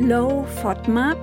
[0.00, 1.18] Low FODMAP,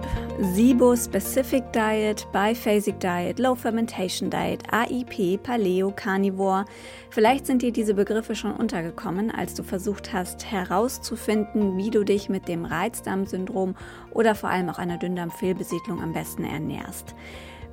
[0.53, 6.65] SIBO Specific Diet, Biphasic Diet, Low Fermentation Diet, AIP, Paleo, Carnivore.
[7.09, 12.27] Vielleicht sind dir diese Begriffe schon untergekommen, als du versucht hast herauszufinden, wie du dich
[12.27, 13.75] mit dem Reizdarmsyndrom
[14.11, 17.15] oder vor allem auch einer Dünndarmfehlbesiedlung am besten ernährst.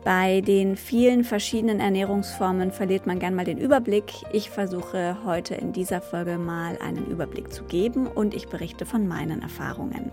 [0.04, 4.12] Bei den vielen verschiedenen Ernährungsformen verliert man gern mal den Überblick.
[4.32, 9.06] Ich versuche heute in dieser Folge mal einen Überblick zu geben und ich berichte von
[9.06, 10.10] meinen Erfahrungen.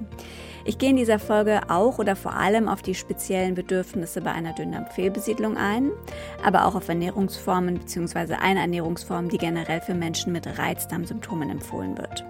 [0.63, 4.53] Ich gehe in dieser Folge auch oder vor allem auf die speziellen Bedürfnisse bei einer
[4.53, 5.89] Dünndarmfehlbesiedlung ein,
[6.43, 8.35] aber auch auf Ernährungsformen bzw.
[8.35, 12.23] eine Ernährungsform, die generell für Menschen mit Reizdarmsymptomen empfohlen wird.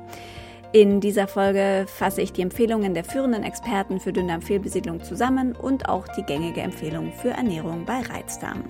[0.71, 6.07] In dieser Folge fasse ich die Empfehlungen der führenden Experten für Dünndarmfehlbesiedlung zusammen und auch
[6.09, 8.63] die gängige Empfehlung für Ernährung bei Reizdarm.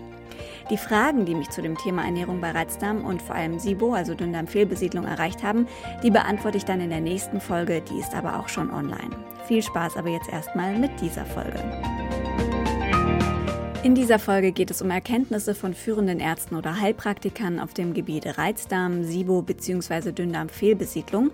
[0.69, 4.13] Die Fragen, die mich zu dem Thema Ernährung bei Reizdarm und vor allem SIBO, also
[4.15, 5.67] Dünndarmfehlbesiedlung, erreicht haben,
[6.01, 9.17] die beantworte ich dann in der nächsten Folge, die ist aber auch schon online.
[9.45, 11.59] Viel Spaß aber jetzt erstmal mit dieser Folge.
[13.81, 18.37] In dieser Folge geht es um Erkenntnisse von führenden Ärzten oder Heilpraktikern auf dem Gebiet
[18.37, 20.11] Reizdarm, SIBO bzw.
[20.11, 21.31] Dünndarmfehlbesiedlung.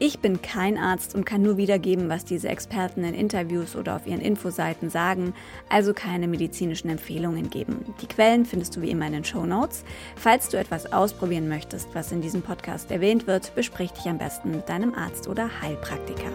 [0.00, 4.08] Ich bin kein Arzt und kann nur wiedergeben, was diese Experten in Interviews oder auf
[4.08, 5.34] ihren Infoseiten sagen,
[5.68, 7.94] also keine medizinischen Empfehlungen geben.
[8.02, 9.84] Die Quellen findest du wie immer in den Show Notes.
[10.16, 14.50] Falls du etwas ausprobieren möchtest, was in diesem Podcast erwähnt wird, besprich dich am besten
[14.50, 16.32] mit deinem Arzt oder Heilpraktiker.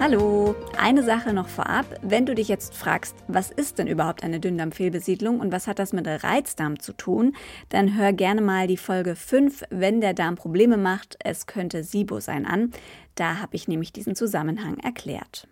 [0.00, 1.84] Hallo, eine Sache noch vorab.
[2.02, 5.92] Wenn du dich jetzt fragst, was ist denn überhaupt eine Dünndarmfehlbesiedlung und was hat das
[5.92, 7.34] mit Reizdarm zu tun,
[7.68, 12.20] dann hör gerne mal die Folge 5, wenn der Darm Probleme macht, es könnte SIBO
[12.20, 12.70] sein an.
[13.16, 15.48] Da habe ich nämlich diesen Zusammenhang erklärt.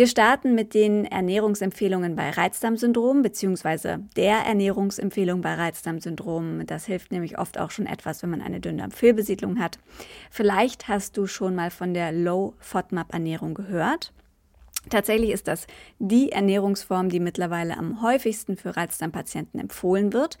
[0.00, 3.98] Wir starten mit den Ernährungsempfehlungen bei Reizdarmsyndrom bzw.
[4.16, 6.64] der Ernährungsempfehlung bei Reizdarmsyndrom.
[6.64, 9.78] Das hilft nämlich oft auch schon etwas, wenn man eine Dünndarmfehlbesiedlung hat.
[10.30, 14.14] Vielleicht hast du schon mal von der Low FODMAP Ernährung gehört.
[14.88, 15.66] Tatsächlich ist das
[15.98, 20.38] die Ernährungsform, die mittlerweile am häufigsten für Reizdarmpatienten empfohlen wird.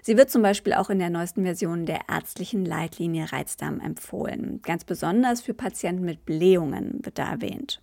[0.00, 4.60] Sie wird zum Beispiel auch in der neuesten Version der ärztlichen Leitlinie Reizdarm empfohlen.
[4.62, 7.82] Ganz besonders für Patienten mit Blähungen wird da erwähnt.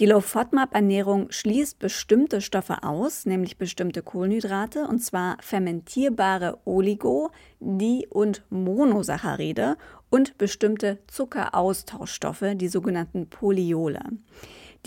[0.00, 7.30] Die Low-FODMAP-Ernährung schließt bestimmte Stoffe aus, nämlich bestimmte Kohlenhydrate, und zwar fermentierbare Oligo-,
[7.60, 9.76] Di- und Monosaccharide
[10.08, 14.00] und bestimmte Zuckeraustauschstoffe, die sogenannten Polyole.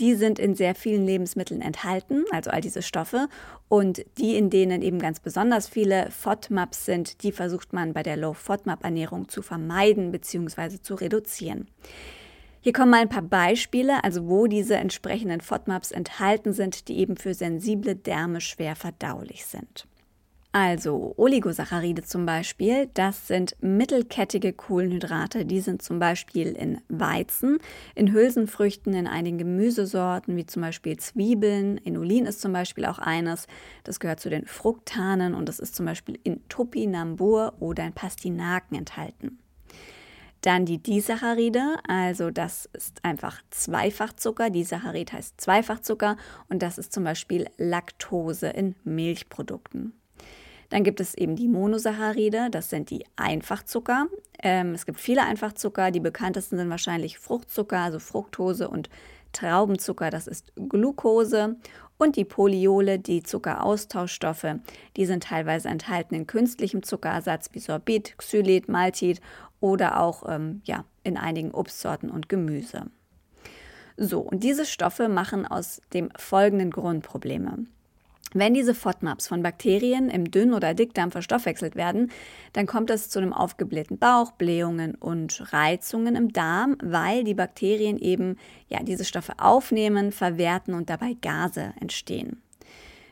[0.00, 3.28] Die sind in sehr vielen Lebensmitteln enthalten, also all diese Stoffe.
[3.68, 8.16] Und die, in denen eben ganz besonders viele FODMAPs sind, die versucht man bei der
[8.16, 10.80] Low-FODMAP-Ernährung zu vermeiden bzw.
[10.82, 11.68] zu reduzieren.
[12.64, 17.18] Hier kommen mal ein paar Beispiele, also wo diese entsprechenden FODMAPs enthalten sind, die eben
[17.18, 19.86] für sensible Därme schwer verdaulich sind.
[20.50, 25.44] Also Oligosaccharide zum Beispiel, das sind mittelkettige Kohlenhydrate.
[25.44, 27.58] Die sind zum Beispiel in Weizen,
[27.94, 31.76] in Hülsenfrüchten, in einigen Gemüsesorten wie zum Beispiel Zwiebeln.
[31.76, 33.46] Inulin ist zum Beispiel auch eines.
[33.82, 38.78] Das gehört zu den Fruktanen und das ist zum Beispiel in Topinambur oder in Pastinaken
[38.78, 39.38] enthalten.
[40.44, 44.50] Dann die Disaccharide, also das ist einfach Zweifachzucker.
[44.50, 46.18] Disaccharid heißt Zweifachzucker
[46.50, 49.94] und das ist zum Beispiel Laktose in Milchprodukten.
[50.68, 54.08] Dann gibt es eben die Monosaccharide, das sind die Einfachzucker.
[54.42, 58.90] Ähm, es gibt viele Einfachzucker, die bekanntesten sind wahrscheinlich Fruchtzucker, also Fructose und
[59.32, 61.56] Traubenzucker, das ist Glucose.
[61.96, 64.56] Und die Polyole, die Zuckeraustauschstoffe,
[64.96, 69.20] die sind teilweise enthalten in künstlichem Zuckerersatz wie Sorbit, Xylit, Maltit
[69.64, 72.90] oder auch ähm, ja, in einigen Obstsorten und Gemüse.
[73.96, 77.64] So, und diese Stoffe machen aus dem folgenden Grund Probleme.
[78.34, 82.10] Wenn diese FODMAPs von Bakterien im Dünn- oder Dickdarm verstoffwechselt werden,
[82.52, 87.96] dann kommt es zu einem aufgeblähten Bauch, Blähungen und Reizungen im Darm, weil die Bakterien
[87.96, 88.36] eben
[88.68, 92.43] ja diese Stoffe aufnehmen, verwerten und dabei Gase entstehen.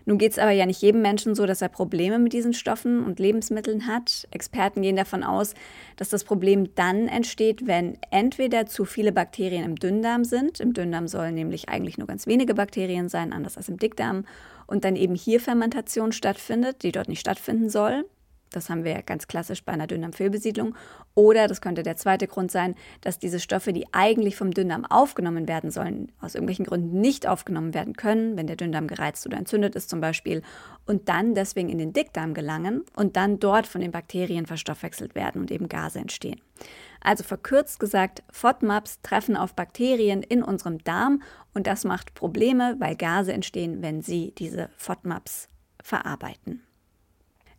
[0.05, 3.05] Nun geht es aber ja nicht jedem Menschen so, dass er Probleme mit diesen Stoffen
[3.05, 4.27] und Lebensmitteln hat.
[4.31, 5.55] Experten gehen davon aus,
[5.97, 10.61] dass das Problem dann entsteht, wenn entweder zu viele Bakterien im Dünndarm sind.
[10.61, 14.25] Im Dünndarm sollen nämlich eigentlich nur ganz wenige Bakterien sein, anders als im Dickdarm.
[14.67, 18.05] Und dann eben hier Fermentation stattfindet, die dort nicht stattfinden soll.
[18.53, 20.75] Das haben wir ganz klassisch bei einer Dünndarmfehlbesiedlung.
[21.15, 25.49] Oder das könnte der zweite Grund sein, dass diese Stoffe, die eigentlich vom Dünndarm aufgenommen
[25.49, 29.75] werden sollen, aus irgendwelchen Gründen nicht aufgenommen werden können, wenn der Dünndarm gereizt oder entzündet
[29.75, 30.43] ist zum Beispiel,
[30.87, 35.41] und dann deswegen in den Dickdarm gelangen und dann dort von den Bakterien verstoffwechselt werden
[35.41, 36.41] und eben Gase entstehen.
[37.01, 41.23] Also verkürzt gesagt, FODMAPs treffen auf Bakterien in unserem Darm
[41.55, 45.49] und das macht Probleme, weil Gase entstehen, wenn sie diese FODMAPs
[45.83, 46.63] verarbeiten.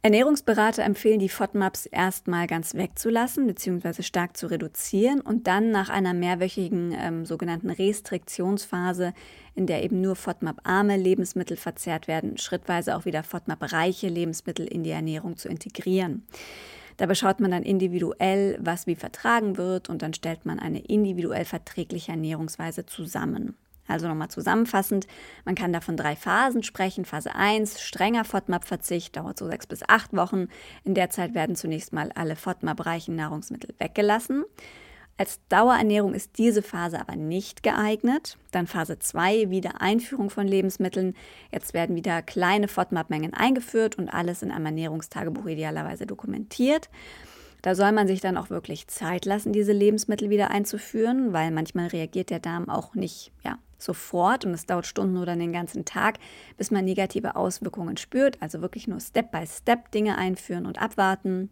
[0.06, 4.04] Ernährungsberater empfehlen die FODMAPs erstmal ganz wegzulassen bzw.
[4.04, 9.14] stark zu reduzieren und dann nach einer mehrwöchigen ähm, sogenannten Restriktionsphase,
[9.56, 14.90] in der eben nur FODMAP-arme Lebensmittel verzehrt werden, schrittweise auch wieder FODMAP-reiche Lebensmittel in die
[14.90, 16.28] Ernährung zu integrieren.
[16.98, 21.46] Dabei schaut man dann individuell, was wie vertragen wird und dann stellt man eine individuell
[21.46, 23.56] verträgliche Ernährungsweise zusammen.
[23.88, 25.08] Also nochmal zusammenfassend,
[25.46, 27.06] man kann da von drei Phasen sprechen.
[27.06, 30.48] Phase 1, strenger FODMAP-Verzicht, dauert so sechs bis acht Wochen.
[30.84, 34.46] In der Zeit werden zunächst mal alle FODMAP-reichen Nahrungsmittel weggelassen.
[35.16, 38.38] Als Dauerernährung ist diese Phase aber nicht geeignet.
[38.52, 41.16] Dann Phase 2, wieder Einführung von Lebensmitteln.
[41.52, 46.90] Jetzt werden wieder kleine FODMAP-Mengen eingeführt und alles in einem Ernährungstagebuch idealerweise dokumentiert.
[47.64, 51.88] Da soll man sich dann auch wirklich Zeit lassen, diese Lebensmittel wieder einzuführen, weil manchmal
[51.88, 56.20] reagiert der Darm auch nicht ja, sofort und es dauert Stunden oder den ganzen Tag,
[56.58, 58.42] bis man negative Auswirkungen spürt.
[58.42, 61.50] Also wirklich nur Step-by-Step Step Dinge einführen und abwarten.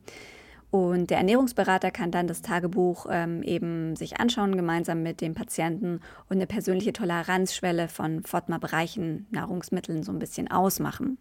[0.70, 6.02] Und der Ernährungsberater kann dann das Tagebuch ähm, eben sich anschauen, gemeinsam mit dem Patienten
[6.30, 11.18] und eine persönliche Toleranzschwelle von FODMAP-reichen Nahrungsmitteln so ein bisschen ausmachen.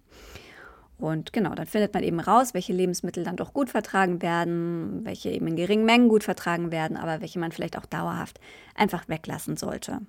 [1.00, 5.31] Und genau, dann findet man eben raus, welche Lebensmittel dann doch gut vertragen werden, welche
[5.31, 8.38] eben in geringen Mengen gut vertragen werden, aber welche man vielleicht auch dauerhaft
[8.75, 10.00] einfach weglassen sollte.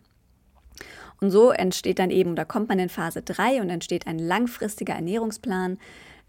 [1.21, 4.95] Und so entsteht dann eben, da kommt man in Phase 3 und entsteht ein langfristiger
[4.95, 5.77] Ernährungsplan.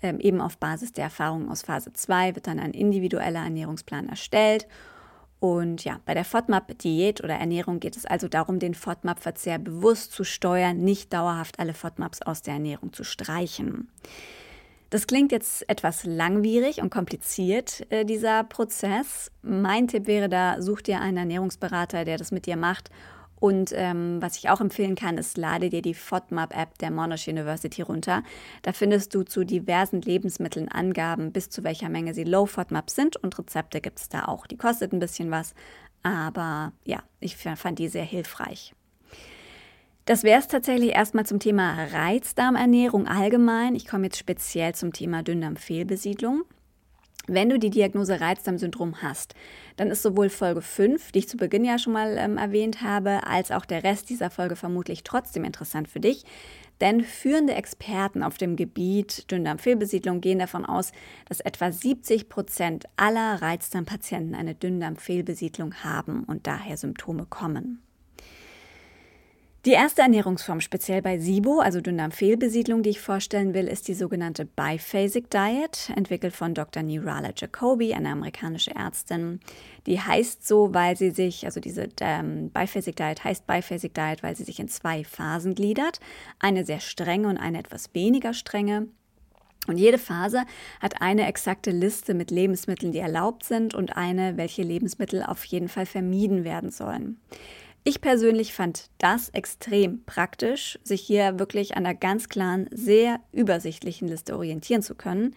[0.01, 4.69] Ähm, eben auf Basis der Erfahrungen aus Phase 2 wird dann ein individueller Ernährungsplan erstellt.
[5.41, 10.23] Und ja, bei der FODMAP-Diät oder Ernährung geht es also darum, den FODMAP-Verzehr bewusst zu
[10.23, 13.89] steuern, nicht dauerhaft alle FODMAPs aus der Ernährung zu streichen.
[14.93, 19.31] Das klingt jetzt etwas langwierig und kompliziert, äh, dieser Prozess.
[19.41, 22.91] Mein Tipp wäre da, such dir einen Ernährungsberater, der das mit dir macht
[23.43, 27.81] und ähm, was ich auch empfehlen kann, ist, lade dir die FODMAP-App der Monash University
[27.81, 28.23] runter.
[28.61, 33.17] Da findest du zu diversen Lebensmitteln Angaben, bis zu welcher Menge sie Low FODMAP sind
[33.17, 34.47] und Rezepte gibt es da auch.
[34.47, 35.55] Die kostet ein bisschen was,
[36.03, 38.75] aber ja, ich fand die sehr hilfreich.
[40.05, 43.77] Das wäre es tatsächlich erstmal zum Thema Reizdarmernährung allgemein.
[43.77, 46.43] Ich komme jetzt speziell zum Thema Dünndarmfehlbesiedlung.
[47.29, 49.37] Wenn du die Diagnose Reizdarmsyndrom hast,
[49.77, 53.25] dann ist sowohl Folge 5, die ich zu Beginn ja schon mal ähm, erwähnt habe,
[53.29, 56.25] als auch der Rest dieser Folge vermutlich trotzdem interessant für dich.
[56.81, 60.91] Denn führende Experten auf dem Gebiet Dünndarmfehlbesiedlung gehen davon aus,
[61.29, 67.85] dass etwa 70 Prozent aller Reizdarmpatienten eine Dünndarmfehlbesiedlung haben und daher Symptome kommen.
[69.65, 74.45] Die erste Ernährungsform speziell bei SIBO, also Dünndarmfehlbesiedlung, die ich vorstellen will, ist die sogenannte
[74.45, 76.83] Biphasic Diet, entwickelt von Dr.
[76.83, 79.39] Nirala Jacobi, eine amerikanische Ärztin.
[79.87, 84.35] Die heißt so, weil sie sich, also diese ähm, Biphasic Diet heißt Biphasic Diet, weil
[84.35, 86.01] sie sich in zwei Phasen gliedert.
[86.41, 88.89] Eine sehr strenge und eine etwas weniger strenge.
[89.69, 90.43] Und jede Phase
[90.81, 95.69] hat eine exakte Liste mit Lebensmitteln, die erlaubt sind und eine, welche Lebensmittel auf jeden
[95.69, 97.21] Fall vermieden werden sollen.
[97.85, 104.07] Ich persönlich fand das extrem praktisch, sich hier wirklich an einer ganz klaren, sehr übersichtlichen
[104.07, 105.35] Liste orientieren zu können.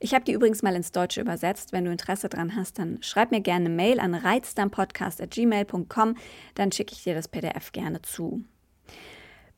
[0.00, 1.72] Ich habe die übrigens mal ins Deutsche übersetzt.
[1.72, 6.16] Wenn du Interesse daran hast, dann schreib mir gerne eine Mail an reizdarmpodcast.gmail.com,
[6.54, 8.42] dann schicke ich dir das PDF gerne zu.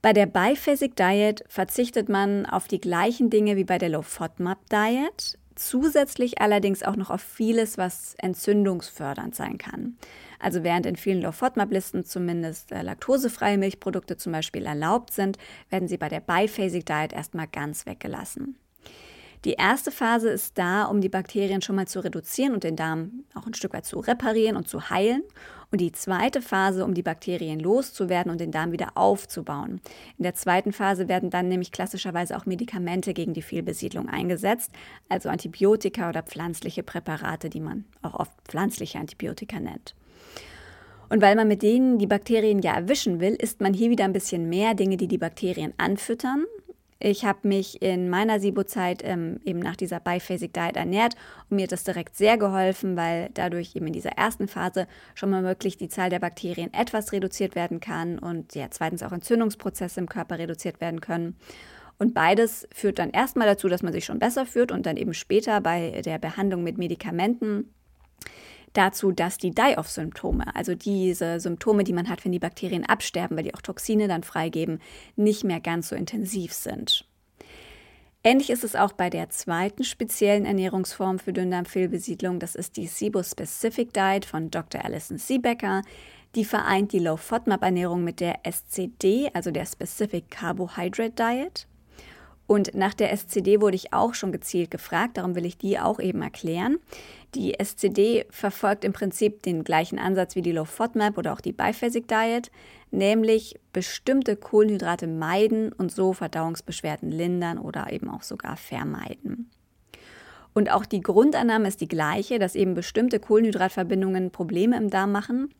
[0.03, 4.59] Bei der Biphasic Diet verzichtet man auf die gleichen Dinge wie bei der Low FODMAP
[4.71, 9.97] Diet, zusätzlich allerdings auch noch auf vieles, was entzündungsfördernd sein kann.
[10.39, 15.39] Also während in vielen Low-FODMAP-Listen zumindest äh, laktosefreie Milchprodukte zum Beispiel erlaubt sind,
[15.71, 18.57] werden sie bei der Biphasic Diet erstmal ganz weggelassen.
[19.45, 23.25] Die erste Phase ist da, um die Bakterien schon mal zu reduzieren und den Darm
[23.35, 25.23] auch ein Stück weit zu reparieren und zu heilen.
[25.71, 29.81] Und die zweite Phase, um die Bakterien loszuwerden und den Darm wieder aufzubauen.
[30.17, 34.73] In der zweiten Phase werden dann nämlich klassischerweise auch Medikamente gegen die Fehlbesiedlung eingesetzt,
[35.09, 39.95] also Antibiotika oder pflanzliche Präparate, die man auch oft pflanzliche Antibiotika nennt.
[41.09, 44.13] Und weil man mit denen die Bakterien ja erwischen will, isst man hier wieder ein
[44.13, 46.45] bisschen mehr Dinge, die die Bakterien anfüttern.
[47.01, 51.15] Ich habe mich in meiner SIBO-Zeit ähm, eben nach dieser Biphasic Diet ernährt
[51.49, 55.31] und mir hat das direkt sehr geholfen, weil dadurch eben in dieser ersten Phase schon
[55.31, 60.01] mal wirklich die Zahl der Bakterien etwas reduziert werden kann und ja, zweitens auch Entzündungsprozesse
[60.01, 61.37] im Körper reduziert werden können.
[61.99, 65.15] Und beides führt dann erstmal dazu, dass man sich schon besser fühlt und dann eben
[65.15, 67.73] später bei der Behandlung mit Medikamenten
[68.73, 73.45] dazu, dass die Die-Off-Symptome, also diese Symptome, die man hat, wenn die Bakterien absterben, weil
[73.45, 74.81] die auch Toxine dann freigeben,
[75.17, 77.07] nicht mehr ganz so intensiv sind.
[78.25, 82.41] Ähnlich ist es auch bei der zweiten speziellen Ernährungsform für Dünndarmfehlbesiedlung.
[82.41, 84.85] Das ist die SIBO-Specific Diet von Dr.
[84.85, 85.83] Alison Siebecker.
[86.35, 91.67] Die vereint die Low-FODMAP-Ernährung mit der SCD, also der Specific Carbohydrate Diet.
[92.49, 96.01] Und nach der SCD wurde ich auch schon gezielt gefragt, darum will ich die auch
[96.01, 96.79] eben erklären.
[97.35, 101.53] Die SCD verfolgt im Prinzip den gleichen Ansatz wie die Low FODMAP oder auch die
[101.53, 102.51] Biphasic Diet,
[102.91, 109.51] nämlich bestimmte Kohlenhydrate meiden und so Verdauungsbeschwerden lindern oder eben auch sogar vermeiden.
[110.55, 115.53] Und auch die Grundannahme ist die gleiche, dass eben bestimmte Kohlenhydratverbindungen Probleme im Darm machen.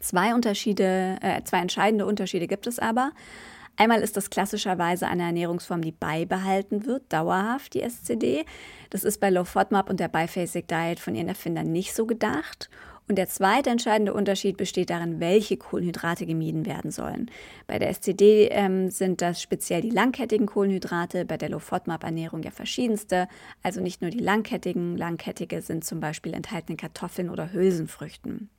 [0.00, 3.12] Zwei Unterschiede, äh, zwei entscheidende Unterschiede gibt es aber.
[3.76, 8.44] Einmal ist das klassischerweise eine Ernährungsform, die beibehalten wird, dauerhaft, die SCD.
[8.90, 12.70] Das ist bei Low FODMAP und der Biphasic Diet von ihren Erfindern nicht so gedacht.
[13.08, 17.30] Und der zweite entscheidende Unterschied besteht darin, welche Kohlenhydrate gemieden werden sollen.
[17.68, 23.28] Bei der SCD ähm, sind das speziell die langkettigen Kohlenhydrate, bei der Low-FODMAP-Ernährung ja verschiedenste,
[23.62, 24.96] also nicht nur die langkettigen.
[24.96, 28.50] Langkettige sind zum Beispiel enthaltene Kartoffeln oder Hülsenfrüchten.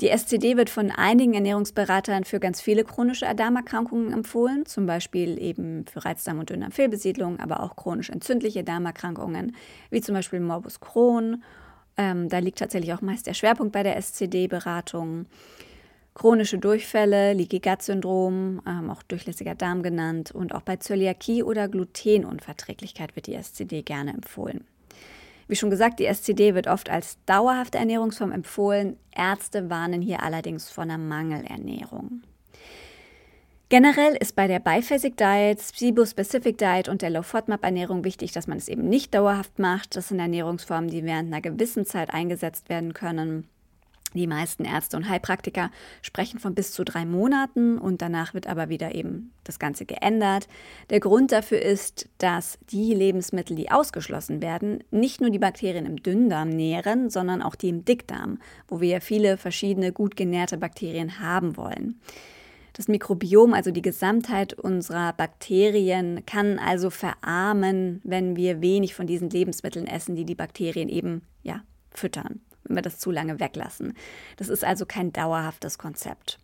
[0.00, 5.84] Die SCD wird von einigen Ernährungsberatern für ganz viele chronische Darmerkrankungen empfohlen, zum Beispiel eben
[5.86, 9.54] für Reizdarm- und Dünndarmfehlbesiedlung, aber auch chronisch entzündliche Darmerkrankungen,
[9.90, 11.42] wie zum Beispiel Morbus Crohn.
[11.98, 15.26] Ähm, da liegt tatsächlich auch meist der Schwerpunkt bei der SCD-Beratung.
[16.14, 21.68] Chronische Durchfälle, Leaky Gut Syndrom, ähm, auch durchlässiger Darm genannt, und auch bei Zöliakie oder
[21.68, 24.64] Glutenunverträglichkeit wird die SCD gerne empfohlen.
[25.50, 28.96] Wie schon gesagt, die SCD wird oft als dauerhafte Ernährungsform empfohlen.
[29.12, 32.22] Ärzte warnen hier allerdings vor einer Mangelernährung.
[33.68, 38.68] Generell ist bei der Biphasic Diet, Psibo-Specific Diet und der Low-FODMAP-Ernährung wichtig, dass man es
[38.68, 39.96] eben nicht dauerhaft macht.
[39.96, 43.48] Das sind Ernährungsformen, die während einer gewissen Zeit eingesetzt werden können.
[44.14, 45.70] Die meisten Ärzte und Heilpraktiker
[46.02, 50.48] sprechen von bis zu drei Monaten und danach wird aber wieder eben das Ganze geändert.
[50.90, 56.02] Der Grund dafür ist, dass die Lebensmittel, die ausgeschlossen werden, nicht nur die Bakterien im
[56.02, 61.56] Dünndarm nähren, sondern auch die im Dickdarm, wo wir viele verschiedene gut genährte Bakterien haben
[61.56, 62.00] wollen.
[62.72, 69.30] Das Mikrobiom, also die Gesamtheit unserer Bakterien, kann also verarmen, wenn wir wenig von diesen
[69.30, 73.94] Lebensmitteln essen, die die Bakterien eben ja, füttern wenn wir das zu lange weglassen.
[74.36, 76.38] Das ist also kein dauerhaftes Konzept.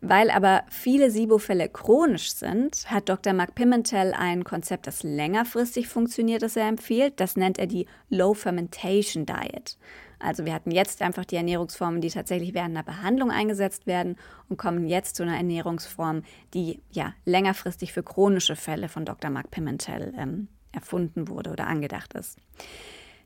[0.00, 3.32] Weil aber viele SIBO-Fälle chronisch sind, hat Dr.
[3.34, 7.20] Mark Pimentel ein Konzept, das längerfristig funktioniert, das er empfiehlt.
[7.20, 9.78] Das nennt er die Low Fermentation Diet.
[10.18, 14.16] Also wir hatten jetzt einfach die Ernährungsformen, die tatsächlich während einer Behandlung eingesetzt werden
[14.48, 16.22] und kommen jetzt zu einer Ernährungsform,
[16.54, 19.30] die ja längerfristig für chronische Fälle von Dr.
[19.30, 22.38] Mark Pimentel ähm, erfunden wurde oder angedacht ist.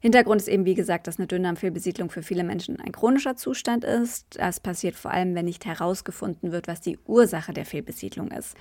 [0.00, 4.26] Hintergrund ist eben, wie gesagt, dass eine Dünndarmfehlbesiedlung für viele Menschen ein chronischer Zustand ist.
[4.38, 8.56] Das passiert vor allem, wenn nicht herausgefunden wird, was die Ursache der Fehlbesiedlung ist.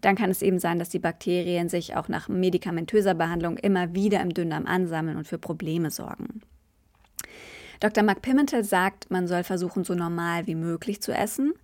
[0.00, 4.20] Dann kann es eben sein, dass die Bakterien sich auch nach medikamentöser Behandlung immer wieder
[4.20, 6.42] im Dünndarm ansammeln und für Probleme sorgen.
[7.80, 8.04] Dr.
[8.04, 11.54] Mark Pimentel sagt, man soll versuchen, so normal wie möglich zu essen.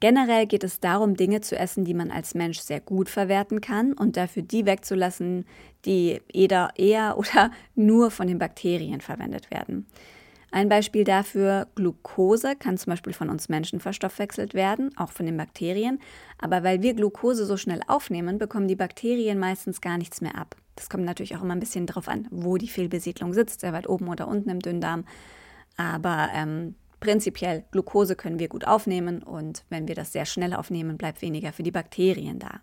[0.00, 3.92] Generell geht es darum, Dinge zu essen, die man als Mensch sehr gut verwerten kann
[3.92, 5.46] und dafür die wegzulassen,
[5.84, 9.86] die eher, eher oder nur von den Bakterien verwendet werden.
[10.52, 15.36] Ein Beispiel dafür, Glucose kann zum Beispiel von uns Menschen verstoffwechselt werden, auch von den
[15.36, 15.98] Bakterien.
[16.38, 20.56] Aber weil wir Glucose so schnell aufnehmen, bekommen die Bakterien meistens gar nichts mehr ab.
[20.76, 23.88] Das kommt natürlich auch immer ein bisschen darauf an, wo die Fehlbesiedlung sitzt, sehr weit
[23.88, 25.04] oben oder unten im Dünndarm.
[25.76, 30.96] Aber ähm, Prinzipiell, Glucose können wir gut aufnehmen und wenn wir das sehr schnell aufnehmen,
[30.96, 32.60] bleibt weniger für die Bakterien da.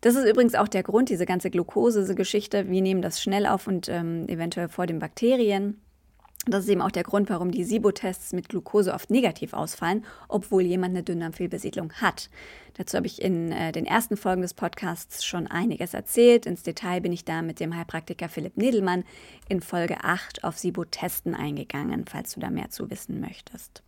[0.00, 2.68] Das ist übrigens auch der Grund, diese ganze Glucose-Geschichte.
[2.68, 5.80] Wir nehmen das schnell auf und ähm, eventuell vor den Bakterien.
[6.46, 10.62] Das ist eben auch der Grund, warum die SIBO-Tests mit Glucose oft negativ ausfallen, obwohl
[10.62, 12.28] jemand eine Dünndarmfehlbesiedlung hat.
[12.74, 16.44] Dazu habe ich in äh, den ersten Folgen des Podcasts schon einiges erzählt.
[16.44, 19.04] Ins Detail bin ich da mit dem Heilpraktiker Philipp Nedelmann
[19.48, 23.82] in Folge 8 auf SIBO-Testen eingegangen, falls du da mehr zu wissen möchtest.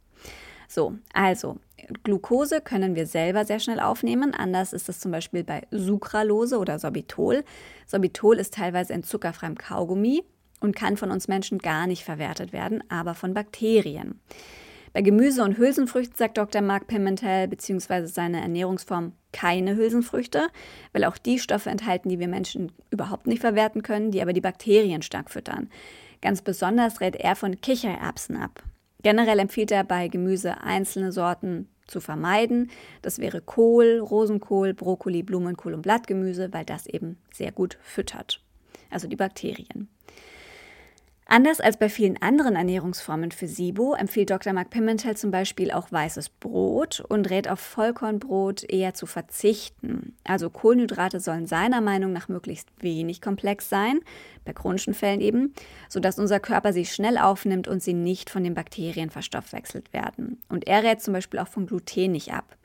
[0.68, 1.58] So, also
[2.02, 4.34] Glucose können wir selber sehr schnell aufnehmen.
[4.34, 7.44] Anders ist es zum Beispiel bei Sucralose oder Sorbitol.
[7.86, 10.24] Sorbitol ist teilweise in zuckerfreiem Kaugummi
[10.60, 14.20] und kann von uns Menschen gar nicht verwertet werden, aber von Bakterien.
[14.92, 16.62] Bei Gemüse und Hülsenfrüchten sagt Dr.
[16.62, 18.06] Mark Pimentel bzw.
[18.06, 20.48] seine Ernährungsform keine Hülsenfrüchte,
[20.94, 24.40] weil auch die Stoffe enthalten, die wir Menschen überhaupt nicht verwerten können, die aber die
[24.40, 25.68] Bakterien stark füttern.
[26.22, 28.62] Ganz besonders rät er von Kichererbsen ab.
[29.02, 32.70] Generell empfiehlt er bei Gemüse einzelne Sorten zu vermeiden.
[33.02, 38.42] Das wäre Kohl, Rosenkohl, Brokkoli, Blumenkohl und Blattgemüse, weil das eben sehr gut füttert.
[38.90, 39.88] Also die Bakterien.
[41.28, 44.52] Anders als bei vielen anderen Ernährungsformen für SIBO empfiehlt Dr.
[44.52, 50.14] Mark Pimentel zum Beispiel auch weißes Brot und rät auf Vollkornbrot eher zu verzichten.
[50.22, 53.98] Also Kohlenhydrate sollen seiner Meinung nach möglichst wenig komplex sein,
[54.44, 55.52] bei chronischen Fällen eben,
[55.88, 60.40] sodass unser Körper sie schnell aufnimmt und sie nicht von den Bakterien verstoffwechselt werden.
[60.48, 62.56] Und er rät zum Beispiel auch von Gluten nicht ab.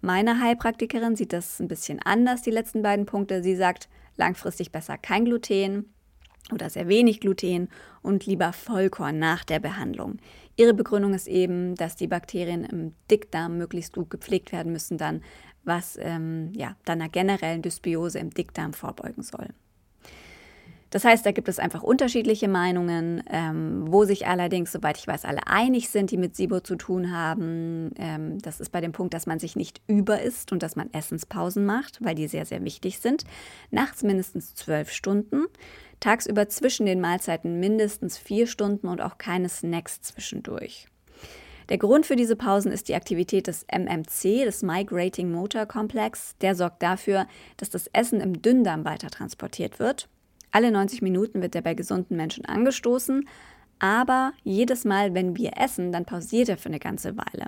[0.00, 3.44] Meine Heilpraktikerin sieht das ein bisschen anders, die letzten beiden Punkte.
[3.44, 5.84] Sie sagt langfristig besser kein Gluten
[6.52, 7.68] oder sehr wenig Gluten
[8.02, 10.18] und lieber Vollkorn nach der Behandlung.
[10.56, 15.22] Ihre Begründung ist eben, dass die Bakterien im Dickdarm möglichst gut gepflegt werden müssen, dann
[15.64, 19.48] was ähm, ja, dann einer generellen Dysbiose im Dickdarm vorbeugen soll.
[20.90, 25.24] Das heißt, da gibt es einfach unterschiedliche Meinungen, ähm, wo sich allerdings, soweit ich weiß,
[25.24, 27.92] alle einig sind, die mit SIBO zu tun haben.
[27.96, 31.64] Ähm, das ist bei dem Punkt, dass man sich nicht überisst und dass man Essenspausen
[31.64, 33.24] macht, weil die sehr, sehr wichtig sind.
[33.70, 35.46] Nachts mindestens zwölf Stunden,
[36.00, 40.88] tagsüber zwischen den Mahlzeiten mindestens vier Stunden und auch keine Snacks zwischendurch.
[41.68, 46.34] Der Grund für diese Pausen ist die Aktivität des MMC, des Migrating Motor Complex.
[46.40, 47.28] Der sorgt dafür,
[47.58, 50.08] dass das Essen im Dünndarm weiter transportiert wird
[50.52, 53.28] alle 90 Minuten wird er bei gesunden Menschen angestoßen,
[53.78, 57.46] aber jedes Mal, wenn wir essen, dann pausiert er für eine ganze Weile.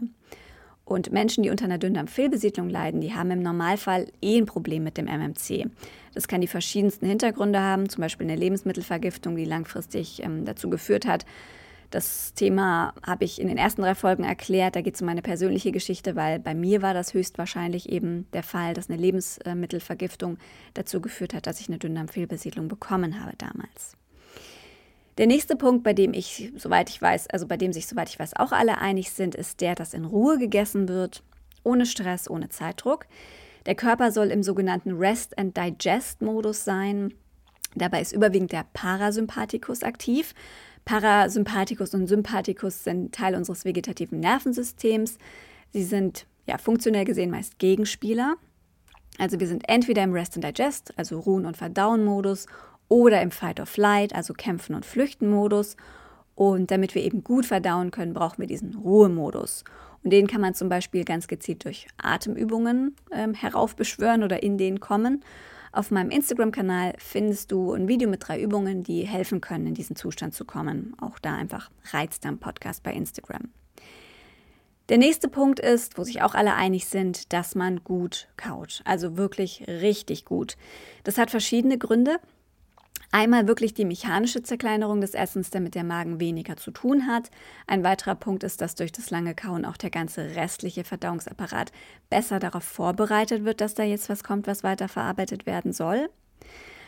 [0.85, 4.99] Und Menschen, die unter einer Dünndarmfehlbesiedlung leiden, die haben im Normalfall eh ein Problem mit
[4.99, 5.67] dem MMC.
[6.13, 11.07] Das kann die verschiedensten Hintergründe haben, zum Beispiel eine Lebensmittelvergiftung, die langfristig ähm, dazu geführt
[11.07, 11.25] hat,
[11.93, 14.77] das Thema habe ich in den ersten drei Folgen erklärt.
[14.77, 18.43] Da geht es um meine persönliche Geschichte, weil bei mir war das höchstwahrscheinlich eben der
[18.43, 20.39] Fall, dass eine Lebensmittelvergiftung
[20.75, 23.97] dazu geführt hat, dass ich eine Dünndarmfehlbesiedlung bekommen habe damals.
[25.19, 28.19] Der nächste Punkt, bei dem ich, soweit ich weiß, also bei dem sich, soweit ich
[28.19, 31.23] weiß, auch alle einig sind, ist der, dass in Ruhe gegessen wird,
[31.63, 33.07] ohne Stress, ohne Zeitdruck.
[33.67, 37.13] Der Körper soll im sogenannten Rest and Digest Modus sein.
[37.75, 40.35] Dabei ist überwiegend der Parasympathikus aktiv.
[40.85, 45.19] Parasympathikus und Sympathikus sind Teil unseres vegetativen Nervensystems.
[45.73, 48.37] Sie sind ja funktionell gesehen meist Gegenspieler.
[49.19, 52.47] Also wir sind entweder im Rest and Digest, also Ruhen- und Verdauen-Modus,
[52.89, 55.77] oder im Fight or Flight, also Kämpfen- und Flüchten-Modus.
[56.35, 59.65] Und damit wir eben gut verdauen können, brauchen wir diesen Ruhemodus.
[60.03, 64.81] Und den kann man zum Beispiel ganz gezielt durch Atemübungen ähm, heraufbeschwören oder in den
[64.81, 65.23] kommen.
[65.75, 69.97] Auf meinem Instagram-Kanal findest du ein Video mit drei Übungen, die helfen können, in diesen
[69.97, 70.95] Zustand zu kommen.
[71.01, 73.49] Auch da einfach Reizdarm Podcast bei Instagram.
[74.91, 78.83] Der nächste Punkt ist, wo sich auch alle einig sind, dass man gut kaut.
[78.85, 80.59] Also wirklich richtig gut.
[81.05, 82.19] Das hat verschiedene Gründe.
[83.15, 87.31] Einmal wirklich die mechanische Zerkleinerung des Essens, damit der Magen weniger zu tun hat.
[87.67, 91.73] Ein weiterer Punkt ist, dass durch das lange Kauen auch der ganze restliche Verdauungsapparat
[92.09, 96.09] besser darauf vorbereitet wird, dass da jetzt was kommt, was weiterverarbeitet werden soll.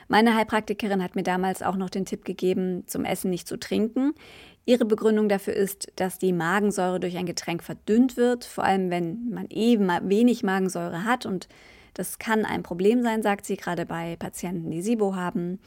[0.09, 4.15] Meine Heilpraktikerin hat mir damals auch noch den Tipp gegeben, zum Essen nicht zu trinken.
[4.65, 9.29] Ihre Begründung dafür ist, dass die Magensäure durch ein Getränk verdünnt wird, vor allem wenn
[9.29, 11.49] man eben wenig Magensäure hat und
[11.93, 15.61] das kann ein Problem sein, sagt sie, gerade bei Patienten, die SIBO haben.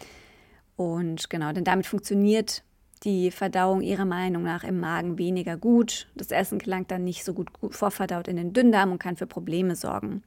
[0.77, 2.63] Und genau, denn damit funktioniert
[3.03, 6.07] die Verdauung ihrer Meinung nach im Magen weniger gut.
[6.15, 9.75] Das Essen gelangt dann nicht so gut vorverdaut in den Dünndarm und kann für Probleme
[9.75, 10.23] sorgen.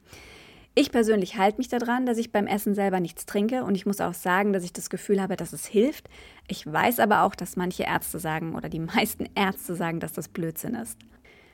[0.73, 3.99] Ich persönlich halte mich daran, dass ich beim Essen selber nichts trinke und ich muss
[3.99, 6.09] auch sagen, dass ich das Gefühl habe, dass es hilft.
[6.47, 10.29] Ich weiß aber auch, dass manche Ärzte sagen oder die meisten Ärzte sagen, dass das
[10.29, 10.97] Blödsinn ist.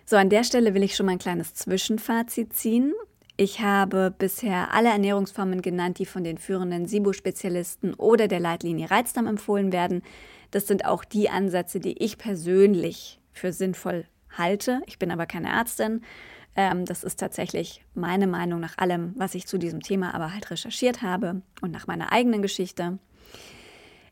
[0.06, 2.94] So, an der Stelle will ich schon mal ein kleines Zwischenfazit ziehen.
[3.40, 9.28] Ich habe bisher alle Ernährungsformen genannt, die von den führenden SIBO-Spezialisten oder der Leitlinie Reizdarm
[9.28, 10.02] empfohlen werden.
[10.50, 14.82] Das sind auch die Ansätze, die ich persönlich für sinnvoll halte.
[14.88, 16.02] Ich bin aber keine Ärztin.
[16.56, 20.50] Ähm, das ist tatsächlich meine Meinung nach allem, was ich zu diesem Thema aber halt
[20.50, 22.98] recherchiert habe und nach meiner eigenen Geschichte.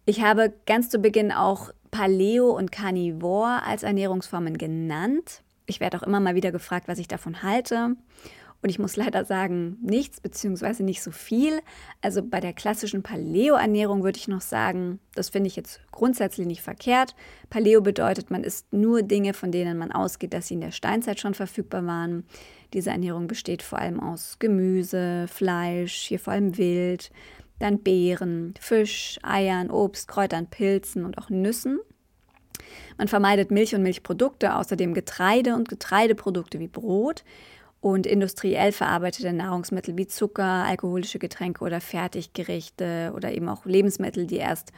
[0.05, 5.41] Ich habe ganz zu Beginn auch Paleo und Carnivore als Ernährungsformen genannt.
[5.65, 7.95] Ich werde auch immer mal wieder gefragt, was ich davon halte.
[8.65, 11.61] Und ich muss leider sagen, nichts beziehungsweise nicht so viel.
[12.01, 16.63] Also bei der klassischen Paleo-Ernährung würde ich noch sagen, das finde ich jetzt grundsätzlich nicht
[16.63, 17.13] verkehrt.
[17.51, 21.19] Paleo bedeutet, man isst nur Dinge, von denen man ausgeht, dass sie in der Steinzeit
[21.19, 22.25] schon verfügbar waren.
[22.73, 27.11] Diese Ernährung besteht vor allem aus Gemüse, Fleisch, hier vor allem Wild,
[27.59, 31.77] dann Beeren, Fisch, Eiern, Obst, Kräutern, Pilzen und auch Nüssen.
[32.97, 37.23] Man vermeidet Milch und Milchprodukte, außerdem Getreide und Getreideprodukte wie Brot
[37.85, 44.37] und industriell verarbeitete Nahrungsmittel wie Zucker, alkoholische Getränke oder Fertiggerichte oder eben auch Lebensmittel, die
[44.37, 44.71] erst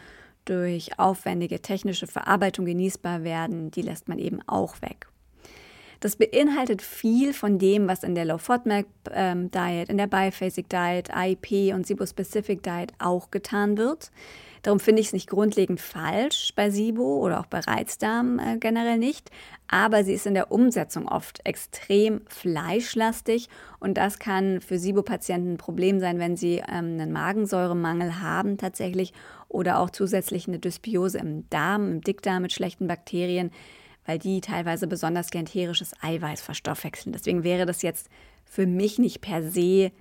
[0.43, 5.07] durch aufwendige technische Verarbeitung genießbar werden, die lässt man eben auch weg.
[6.01, 10.67] Das beinhaltet viel von dem, was in der Low FODMAP ähm, Diet, in der Biphasic
[10.67, 14.11] Diet, IEP und SIBO Specific Diet auch getan wird.
[14.61, 18.97] Darum finde ich es nicht grundlegend falsch bei SIBO oder auch bei Reizdarm äh, generell
[18.97, 19.31] nicht.
[19.67, 25.57] Aber sie ist in der Umsetzung oft extrem fleischlastig und das kann für SIBO-Patienten ein
[25.57, 29.13] Problem sein, wenn sie ähm, einen Magensäuremangel haben tatsächlich
[29.49, 33.51] oder auch zusätzlich eine Dysbiose im Darm, im Dickdarm mit schlechten Bakterien
[34.07, 37.11] weil die teilweise besonders gern tierisches Eiweiß verstoffwechseln.
[37.11, 38.09] Deswegen wäre das jetzt
[38.45, 39.91] für mich nicht per se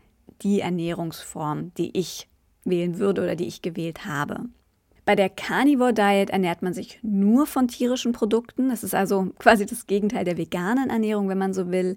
[0.42, 2.29] die Ernährungsform, die ich
[2.66, 4.40] wählen würde oder die ich gewählt habe.
[5.05, 8.68] Bei der Carnivore Diet ernährt man sich nur von tierischen Produkten.
[8.68, 11.96] Das ist also quasi das Gegenteil der veganen Ernährung, wenn man so will.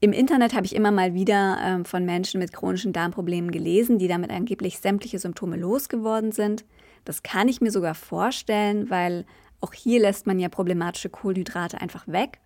[0.00, 4.08] Im Internet habe ich immer mal wieder äh, von Menschen mit chronischen Darmproblemen gelesen, die
[4.08, 6.64] damit angeblich sämtliche Symptome losgeworden sind.
[7.04, 9.24] Das kann ich mir sogar vorstellen, weil
[9.60, 12.40] auch hier lässt man ja problematische Kohlenhydrate einfach weg.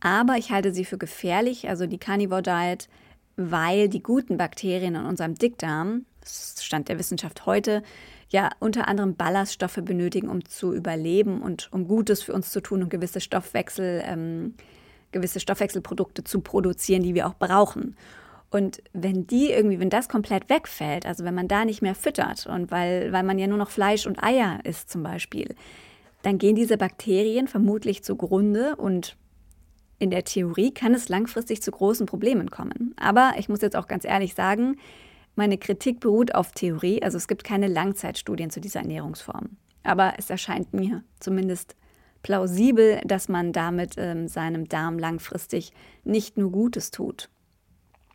[0.00, 2.88] Aber ich halte sie für gefährlich, also die Carnivore Diet,
[3.36, 7.82] weil die guten Bakterien in unserem Dickdarm, Stand der Wissenschaft heute,
[8.28, 12.82] ja unter anderem Ballaststoffe benötigen, um zu überleben und um Gutes für uns zu tun
[12.82, 14.54] und gewisse Stoffwechsel, ähm,
[15.12, 17.96] gewisse Stoffwechselprodukte zu produzieren, die wir auch brauchen.
[18.50, 22.46] Und wenn die irgendwie, wenn das komplett wegfällt, also wenn man da nicht mehr füttert
[22.46, 25.54] und weil, weil man ja nur noch Fleisch und Eier isst zum Beispiel,
[26.22, 29.16] dann gehen diese Bakterien vermutlich zugrunde und
[29.98, 32.94] in der Theorie kann es langfristig zu großen Problemen kommen.
[32.96, 34.76] Aber ich muss jetzt auch ganz ehrlich sagen,
[35.34, 39.56] meine Kritik beruht auf Theorie, also es gibt keine Langzeitstudien zu dieser Ernährungsform.
[39.82, 41.76] Aber es erscheint mir zumindest
[42.22, 45.72] plausibel, dass man damit ähm, seinem Darm langfristig
[46.04, 47.28] nicht nur Gutes tut.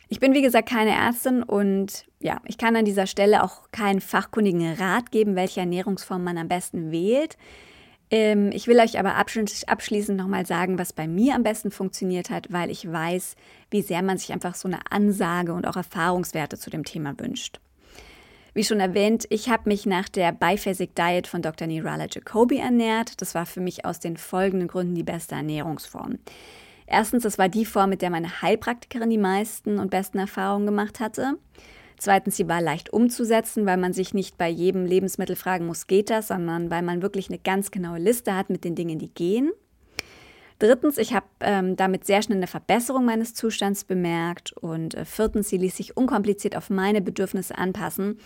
[0.08, 4.00] Ich bin wie gesagt keine Ärztin und ja, ich kann an dieser Stelle auch keinen
[4.00, 7.36] fachkundigen Rat geben, welche Ernährungsform man am besten wählt.
[8.10, 12.52] Ähm, ich will euch aber abschließend nochmal sagen, was bei mir am besten funktioniert hat,
[12.52, 13.36] weil ich weiß,
[13.70, 17.60] wie sehr man sich einfach so eine Ansage und auch Erfahrungswerte zu dem Thema wünscht.
[18.54, 21.68] Wie schon erwähnt, ich habe mich nach der Biphasic Diet von Dr.
[21.68, 23.20] Nirala Jacobi ernährt.
[23.20, 26.18] Das war für mich aus den folgenden Gründen die beste Ernährungsform.
[26.86, 30.98] Erstens, das war die Form, mit der meine Heilpraktikerin die meisten und besten Erfahrungen gemacht
[31.00, 31.34] hatte.
[31.98, 36.10] Zweitens, sie war leicht umzusetzen, weil man sich nicht bei jedem Lebensmittel fragen muss, geht
[36.10, 39.50] das, sondern weil man wirklich eine ganz genaue Liste hat mit den Dingen, die gehen.
[40.60, 44.52] Drittens, ich habe ähm, damit sehr schnell eine Verbesserung meines Zustands bemerkt.
[44.52, 48.18] Und äh, viertens, sie ließ sich unkompliziert auf meine Bedürfnisse anpassen.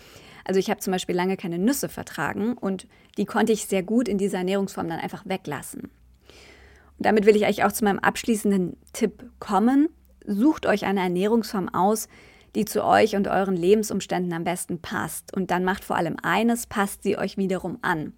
[0.43, 4.07] Also ich habe zum Beispiel lange keine Nüsse vertragen und die konnte ich sehr gut
[4.07, 5.83] in dieser Ernährungsform dann einfach weglassen.
[5.83, 9.89] Und damit will ich eigentlich auch zu meinem abschließenden Tipp kommen.
[10.25, 12.07] Sucht euch eine Ernährungsform aus,
[12.55, 15.35] die zu euch und euren Lebensumständen am besten passt.
[15.35, 18.13] Und dann macht vor allem eines, passt sie euch wiederum an.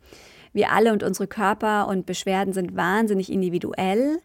[0.54, 4.20] Wir alle und unsere Körper und Beschwerden sind wahnsinnig individuell.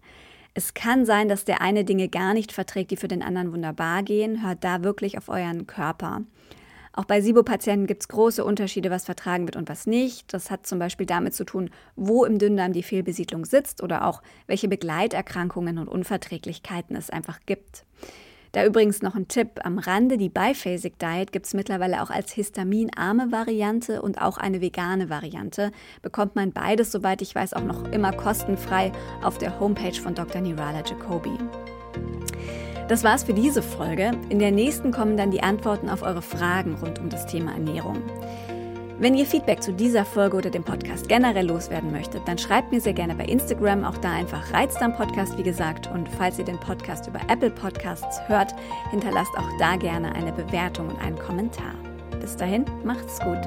[0.55, 4.03] Es kann sein, dass der eine Dinge gar nicht verträgt, die für den anderen wunderbar
[4.03, 4.44] gehen.
[4.44, 6.23] Hört da wirklich auf euren Körper.
[6.92, 10.35] Auch bei SIBO-Patienten gibt es große Unterschiede, was vertragen wird und was nicht.
[10.35, 14.23] Das hat zum Beispiel damit zu tun, wo im Dünndarm die Fehlbesiedlung sitzt oder auch
[14.46, 17.85] welche Begleiterkrankungen und Unverträglichkeiten es einfach gibt.
[18.52, 22.32] Da übrigens noch ein Tipp am Rande, die Biphasic Diet gibt es mittlerweile auch als
[22.32, 25.70] histaminarme Variante und auch eine vegane Variante.
[26.02, 28.90] Bekommt man beides, soweit ich weiß, auch noch immer kostenfrei
[29.22, 30.40] auf der Homepage von Dr.
[30.40, 31.38] Nirala Jacobi.
[32.88, 34.10] Das war's für diese Folge.
[34.30, 38.02] In der nächsten kommen dann die Antworten auf eure Fragen rund um das Thema Ernährung.
[39.00, 42.82] Wenn ihr Feedback zu dieser Folge oder dem Podcast generell loswerden möchtet, dann schreibt mir
[42.82, 45.90] sehr gerne bei Instagram, auch da einfach Reizdarm Podcast, wie gesagt.
[45.90, 48.54] Und falls ihr den Podcast über Apple Podcasts hört,
[48.90, 51.74] hinterlasst auch da gerne eine Bewertung und einen Kommentar.
[52.20, 53.40] Bis dahin, macht's gut.